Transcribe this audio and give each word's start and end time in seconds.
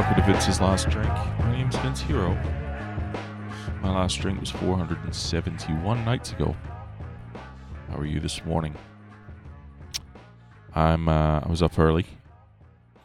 welcome 0.00 0.32
to 0.32 0.46
His 0.46 0.62
Last 0.62 0.88
Drink. 0.88 1.10
My 1.40 1.52
name's 1.52 1.76
Vince 1.76 2.00
Hero. 2.00 2.32
My 3.82 3.94
last 3.94 4.14
drink 4.14 4.40
was 4.40 4.50
471 4.50 6.04
nights 6.06 6.32
ago. 6.32 6.56
How 7.90 7.98
are 7.98 8.06
you 8.06 8.18
this 8.18 8.42
morning? 8.46 8.74
I'm. 10.74 11.06
Uh, 11.06 11.40
I 11.40 11.48
was 11.50 11.62
up 11.62 11.78
early. 11.78 12.06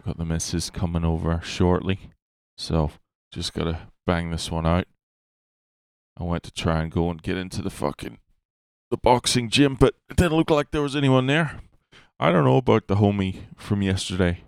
Got 0.06 0.18
the 0.18 0.24
missus 0.24 0.70
coming 0.70 1.04
over 1.04 1.42
shortly, 1.44 2.00
so 2.58 2.92
just 3.30 3.54
gotta 3.54 3.90
bang 4.08 4.32
this 4.32 4.50
one 4.50 4.66
out. 4.66 4.88
I 6.18 6.24
went 6.24 6.44
to 6.44 6.52
try 6.54 6.82
and 6.82 6.90
go 6.90 7.10
and 7.10 7.22
get 7.22 7.36
into 7.36 7.62
the 7.62 7.70
fucking 7.70 8.20
the 8.90 8.96
boxing 8.96 9.50
gym, 9.50 9.76
but 9.76 9.96
it 10.10 10.16
didn't 10.16 10.38
look 10.38 10.50
like 10.50 10.72
there 10.72 10.82
was 10.82 10.96
anyone 10.96 11.28
there. 11.28 11.60
I 12.22 12.32
don't 12.32 12.46
know 12.46 12.56
about 12.56 12.88
the 12.88 12.96
homie 12.96 13.40
from 13.58 13.82
yesterday. 13.82 14.46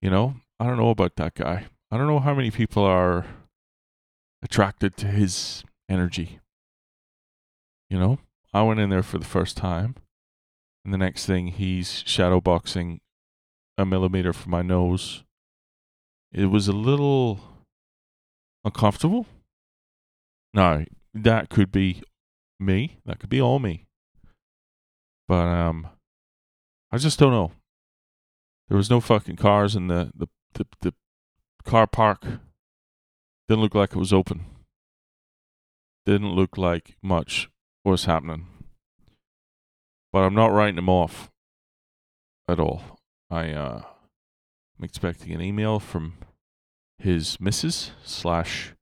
You 0.00 0.08
know, 0.08 0.36
I 0.60 0.66
don't 0.66 0.76
know 0.76 0.90
about 0.90 1.16
that 1.16 1.34
guy. 1.34 1.66
I 1.90 1.96
don't 1.96 2.06
know 2.06 2.18
how 2.18 2.34
many 2.34 2.50
people 2.50 2.84
are 2.84 3.26
attracted 4.42 4.96
to 4.98 5.06
his 5.06 5.62
energy. 5.88 6.40
You 7.88 7.98
know, 7.98 8.18
I 8.52 8.62
went 8.62 8.80
in 8.80 8.90
there 8.90 9.02
for 9.02 9.18
the 9.18 9.24
first 9.24 9.56
time, 9.56 9.94
and 10.84 10.92
the 10.92 10.98
next 10.98 11.26
thing 11.26 11.48
he's 11.48 12.02
shadow 12.06 12.40
boxing 12.40 13.00
a 13.78 13.86
millimeter 13.86 14.32
from 14.32 14.50
my 14.50 14.62
nose. 14.62 15.22
It 16.32 16.46
was 16.46 16.68
a 16.68 16.72
little 16.72 17.40
uncomfortable. 18.64 19.26
Now, 20.52 20.84
that 21.14 21.48
could 21.48 21.70
be 21.70 22.02
me. 22.58 22.98
That 23.06 23.20
could 23.20 23.30
be 23.30 23.40
all 23.40 23.58
me. 23.58 23.86
But 25.26 25.46
um 25.46 25.86
I 26.90 26.98
just 26.98 27.18
don't 27.18 27.32
know. 27.32 27.52
There 28.68 28.76
was 28.76 28.90
no 28.90 29.00
fucking 29.00 29.36
cars 29.36 29.76
in 29.76 29.86
the 29.86 30.10
the 30.14 30.26
the, 30.58 30.66
the 30.80 30.94
car 31.64 31.86
park. 31.86 32.24
Didn't 33.48 33.62
look 33.62 33.74
like 33.74 33.92
it 33.92 33.98
was 33.98 34.12
open. 34.12 34.44
Didn't 36.04 36.32
look 36.32 36.58
like 36.58 36.96
much 37.02 37.48
was 37.84 38.04
happening. 38.04 38.46
But 40.12 40.20
I'm 40.20 40.34
not 40.34 40.52
writing 40.52 40.78
him 40.78 40.88
off 40.88 41.30
at 42.46 42.60
all. 42.60 42.98
I 43.30 43.52
uh 43.52 43.82
I'm 44.78 44.84
expecting 44.84 45.32
an 45.32 45.40
email 45.40 45.80
from 45.80 46.14
his 46.98 47.40
missus 47.40 47.90
slash 48.04 48.74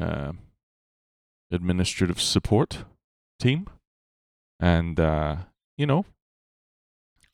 uh, 0.00 0.32
administrative 1.50 2.20
support 2.20 2.84
team, 3.38 3.66
and 4.58 4.98
uh, 4.98 5.36
you 5.76 5.86
know, 5.86 6.06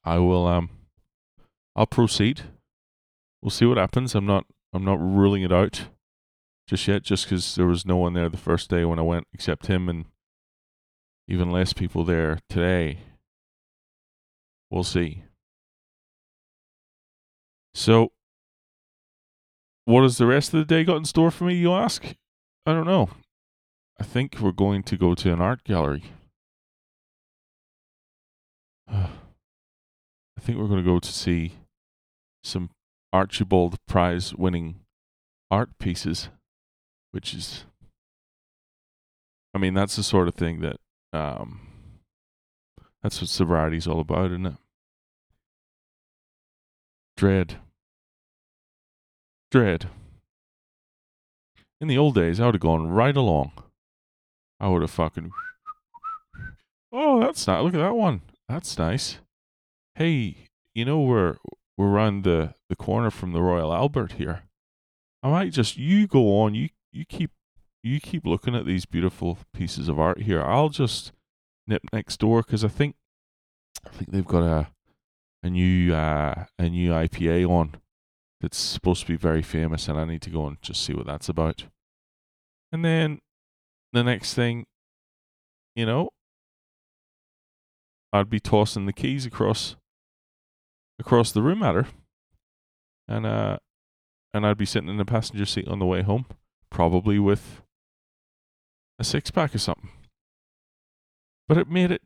I 0.05 0.19
will 0.19 0.47
um, 0.47 0.70
I'll 1.77 1.87
proceed. 1.87 2.42
We'll 3.42 3.51
see 3.51 3.67
what 3.67 3.79
happens. 3.79 4.15
I'm 4.15 4.27
not 4.27 4.47
I'm 4.73 4.84
not 4.84 5.01
ruling 5.01 5.42
it 5.42 5.53
out 5.53 5.89
just 6.67 6.89
yet, 6.89 7.03
just 7.03 7.25
because 7.25 7.55
there 7.55 7.67
was 7.67 7.87
no 7.87 7.97
one 7.97 8.12
there 8.12 8.28
the 8.28 8.37
first 8.37 8.69
day 8.69 8.84
when 8.84 8.98
I 8.98 9.03
went 9.03 9.27
except 9.33 9.67
him 9.67 9.89
and 9.89 10.06
even 11.28 11.51
less 11.51 11.73
people 11.73 12.05
there 12.05 12.41
today. 12.48 12.98
We'll 14.70 14.84
see. 14.84 15.23
So, 17.73 18.12
what 19.84 20.03
has 20.03 20.19
the 20.19 20.27
rest 20.27 20.53
of 20.53 20.59
the 20.59 20.65
day 20.65 20.83
got 20.83 20.97
in 20.97 21.05
store 21.05 21.31
for 21.31 21.45
me, 21.45 21.55
you 21.55 21.73
ask? 21.73 22.05
I 22.65 22.73
don't 22.73 22.87
know. 22.87 23.11
I 24.00 24.05
think 24.05 24.39
we're 24.41 24.53
going 24.53 24.83
to 24.84 24.97
go 24.97 25.15
to 25.15 25.33
an 25.33 25.41
art 25.41 25.62
gallery. 25.62 26.05
I 28.89 29.10
think 30.41 30.59
we're 30.59 30.69
going 30.69 30.83
to 30.83 30.91
go 30.91 30.99
to 30.99 31.12
see 31.12 31.55
some 32.43 32.71
Archibald 33.16 33.78
Prize 33.88 34.34
winning 34.34 34.81
art 35.50 35.71
pieces, 35.78 36.28
which 37.12 37.32
is, 37.32 37.65
I 39.54 39.59
mean, 39.59 39.72
that's 39.72 39.97
the 39.97 40.03
sort 40.03 40.28
of 40.28 40.34
thing 40.34 40.60
that, 40.60 40.77
um, 41.15 41.60
that's 43.03 43.22
what 43.22 43.31
sobriety's 43.31 43.87
all 43.87 44.00
about, 44.00 44.32
isn't 44.32 44.44
it? 44.44 44.54
Dread. 47.16 47.56
Dread. 49.50 49.88
In 51.81 51.88
the 51.88 51.97
old 51.97 52.16
days, 52.16 52.38
I 52.38 52.44
would 52.44 52.56
have 52.56 52.60
gone 52.60 52.87
right 52.87 53.16
along. 53.16 53.53
I 54.60 54.69
would 54.69 54.83
have 54.83 54.91
fucking. 54.91 55.31
Oh, 56.93 57.21
that's 57.21 57.47
not. 57.47 57.65
Look 57.65 57.72
at 57.72 57.81
that 57.81 57.97
one. 57.97 58.21
That's 58.47 58.77
nice. 58.77 59.21
Hey, 59.94 60.48
you 60.75 60.84
know 60.84 61.00
we're 61.00 61.37
we're 61.78 61.88
around 61.88 62.25
the 62.25 62.53
the 62.69 62.77
corner 62.77 63.10
from 63.10 63.32
the 63.32 63.43
Royal 63.43 63.72
Albert 63.72 64.12
here. 64.12 64.44
I 65.22 65.31
might 65.31 65.53
just 65.53 65.77
you 65.77 66.06
go 66.06 66.41
on. 66.41 66.54
You 66.54 66.69
you 66.93 67.04
keep 67.04 67.31
you 67.82 68.00
keep 68.00 68.27
looking 68.27 68.54
at 68.54 68.66
these 68.66 68.87
beautiful 68.87 69.38
pieces 69.53 69.88
of 69.88 69.99
art 69.99 70.22
here. 70.22 70.43
I'll 70.43 70.69
just 70.69 71.12
nip 71.66 71.82
next 71.93 72.19
door 72.19 72.43
because 72.43 72.65
I 72.65 72.69
think 72.69 72.97
I 73.84 73.91
think 73.91 74.10
they've 74.10 74.25
got 74.25 74.43
a 74.43 74.69
a 75.43 75.50
new 75.50 75.94
uh, 75.94 76.44
a 76.59 76.69
new 76.69 76.91
IPA 76.91 77.49
on 77.49 77.77
that's 78.41 78.59
supposed 78.59 79.03
to 79.03 79.09
be 79.09 79.16
very 79.16 79.43
famous, 79.43 79.88
and 79.88 79.98
I 79.98 80.04
need 80.04 80.22
to 80.22 80.31
go 80.31 80.47
and 80.47 80.60
just 80.60 80.84
see 80.84 80.93
what 80.93 81.06
that's 81.06 81.28
about. 81.28 81.65
And 82.72 82.84
then 82.84 83.21
the 83.93 84.04
next 84.04 84.34
thing, 84.34 84.66
you 85.75 85.87
know, 85.87 86.10
I'd 88.12 88.31
be 88.31 88.41
tossing 88.41 88.87
the 88.87 88.93
keys 88.93 89.27
across 89.27 89.77
across 90.98 91.33
the 91.33 91.43
room 91.43 91.62
at 91.62 91.75
her, 91.75 91.87
and 93.09 93.27
uh, 93.27 93.59
and 94.34 94.47
I'd 94.47 94.59
be 94.59 94.67
sitting 94.67 94.89
in 94.89 94.97
the 94.97 95.05
passenger 95.05 95.47
seat 95.47 95.69
on 95.69 95.78
the 95.78 95.87
way 95.87 96.03
home, 96.03 96.27
probably 96.71 97.19
with 97.19 97.62
a 98.99 99.05
six 99.05 99.31
pack 99.31 99.55
or 99.55 99.59
something. 99.59 99.91
But 101.49 101.59
it 101.59 101.69
made 101.69 101.91
it 101.91 102.03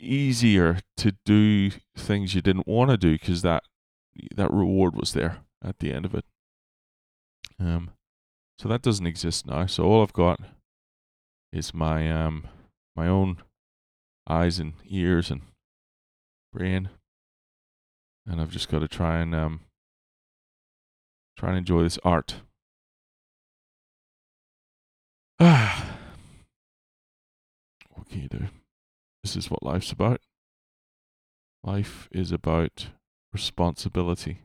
easier 0.00 0.78
to 0.96 1.12
do 1.24 1.70
things 1.96 2.34
you 2.34 2.42
didn't 2.42 2.66
want 2.66 2.90
to 2.90 2.96
do 2.96 3.12
because 3.12 3.42
that 3.42 3.62
that 4.34 4.50
reward 4.50 4.94
was 4.94 5.12
there 5.12 5.38
at 5.62 5.78
the 5.78 5.92
end 5.92 6.04
of 6.04 6.14
it. 6.14 6.24
Um, 7.58 7.90
so 8.58 8.68
that 8.68 8.82
doesn't 8.82 9.06
exist 9.06 9.46
now. 9.46 9.66
So 9.66 9.84
all 9.84 10.02
I've 10.02 10.12
got 10.12 10.40
is 11.52 11.74
my 11.74 12.10
um 12.10 12.48
my 12.96 13.06
own 13.06 13.38
eyes 14.28 14.58
and 14.58 14.74
ears 14.88 15.30
and 15.30 15.42
brain, 16.52 16.88
and 18.26 18.40
I've 18.40 18.50
just 18.50 18.68
got 18.68 18.80
to 18.80 18.88
try 18.88 19.18
and 19.18 19.34
um 19.34 19.60
try 21.36 21.50
and 21.50 21.58
enjoy 21.58 21.82
this 21.82 21.98
art. 22.04 22.36
Ah, 25.40 25.96
what 27.92 28.08
can 28.08 28.22
you 28.22 28.28
do? 28.28 28.46
This 29.22 29.36
is 29.36 29.50
what 29.50 29.62
life's 29.62 29.90
about. 29.90 30.20
Life 31.62 32.08
is 32.12 32.30
about 32.30 32.88
responsibility. 33.32 34.42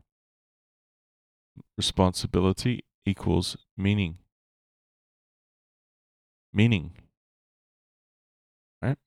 Responsibility 1.77 2.85
equals 3.05 3.57
meaning. 3.77 4.17
Meaning. 6.53 6.93
Right? 8.81 8.97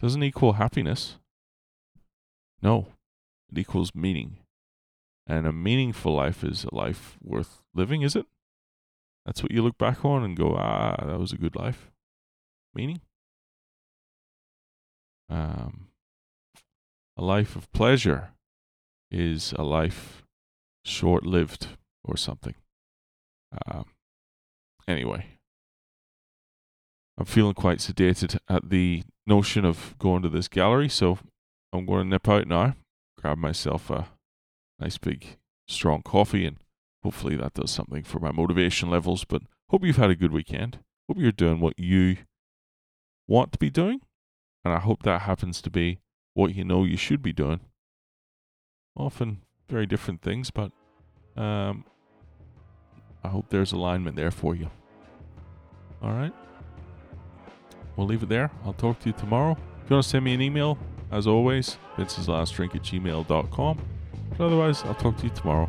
Doesn't 0.00 0.22
equal 0.22 0.54
happiness. 0.54 1.18
No, 2.62 2.86
it 3.52 3.58
equals 3.58 3.92
meaning. 3.94 4.38
And 5.26 5.46
a 5.46 5.52
meaningful 5.52 6.14
life 6.14 6.44
is 6.44 6.64
a 6.64 6.74
life 6.74 7.16
worth 7.22 7.62
living, 7.74 8.02
is 8.02 8.14
it? 8.14 8.26
That's 9.24 9.42
what 9.42 9.50
you 9.50 9.62
look 9.62 9.76
back 9.76 10.04
on 10.04 10.22
and 10.22 10.36
go, 10.36 10.54
ah, 10.56 10.94
that 11.04 11.18
was 11.18 11.32
a 11.32 11.36
good 11.36 11.56
life. 11.56 11.90
Meaning? 12.74 13.00
Um, 15.28 15.88
a 17.16 17.24
life 17.24 17.56
of 17.56 17.70
pleasure 17.72 18.30
is 19.10 19.52
a 19.56 19.64
life 19.64 20.22
short 20.84 21.26
lived 21.26 21.68
or 22.04 22.16
something. 22.16 22.54
Um, 23.66 23.86
anyway, 24.86 25.26
I'm 27.18 27.24
feeling 27.24 27.54
quite 27.54 27.78
sedated 27.78 28.38
at 28.48 28.70
the 28.70 29.02
notion 29.26 29.64
of 29.64 29.96
going 29.98 30.22
to 30.22 30.28
this 30.28 30.46
gallery, 30.46 30.88
so 30.88 31.18
I'm 31.72 31.86
going 31.86 32.04
to 32.04 32.08
nip 32.08 32.28
out 32.28 32.46
now, 32.46 32.76
grab 33.20 33.38
myself 33.38 33.90
a 33.90 34.06
nice 34.78 34.98
big 34.98 35.36
strong 35.66 36.02
coffee, 36.02 36.44
and 36.44 36.58
hopefully 37.02 37.36
that 37.36 37.54
does 37.54 37.70
something 37.70 38.02
for 38.02 38.18
my 38.18 38.32
motivation 38.32 38.90
levels. 38.90 39.24
But 39.24 39.42
hope 39.70 39.84
you've 39.84 39.96
had 39.96 40.10
a 40.10 40.16
good 40.16 40.32
weekend. 40.32 40.78
Hope 41.08 41.18
you're 41.18 41.32
doing 41.32 41.60
what 41.60 41.78
you 41.78 42.18
want 43.28 43.52
to 43.52 43.58
be 43.58 43.70
doing, 43.70 44.00
and 44.64 44.74
I 44.74 44.78
hope 44.78 45.02
that 45.02 45.22
happens 45.22 45.60
to 45.62 45.70
be 45.70 45.98
what 46.34 46.54
you 46.54 46.64
know 46.64 46.84
you 46.84 46.96
should 46.96 47.22
be 47.22 47.32
doing. 47.32 47.60
Often 48.96 49.42
very 49.68 49.86
different 49.86 50.22
things, 50.22 50.50
but 50.50 50.72
um, 51.36 51.84
I 53.24 53.28
hope 53.28 53.46
there's 53.50 53.72
alignment 53.72 54.16
there 54.16 54.30
for 54.30 54.54
you. 54.54 54.70
All 56.02 56.12
right. 56.12 56.32
We'll 57.96 58.06
leave 58.06 58.22
it 58.22 58.28
there. 58.28 58.50
I'll 58.64 58.74
talk 58.74 59.00
to 59.00 59.08
you 59.08 59.12
tomorrow. 59.12 59.52
If 59.52 59.90
you 59.90 59.96
want 59.96 60.04
to 60.04 60.08
send 60.08 60.24
me 60.24 60.34
an 60.34 60.42
email, 60.42 60.78
as 61.10 61.26
always, 61.26 61.78
Vince's 61.96 62.28
last 62.28 62.54
drink 62.54 62.74
at 62.74 62.82
gmail.com. 62.82 63.78
Otherwise, 64.38 64.82
I'll 64.84 64.94
talk 64.94 65.16
to 65.18 65.24
you 65.24 65.30
tomorrow. 65.30 65.68